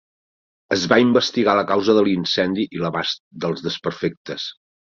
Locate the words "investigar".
1.03-1.55